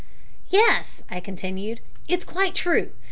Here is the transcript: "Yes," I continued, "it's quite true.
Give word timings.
"Yes," 0.49 1.03
I 1.11 1.19
continued, 1.19 1.79
"it's 2.07 2.25
quite 2.25 2.55
true. 2.55 2.89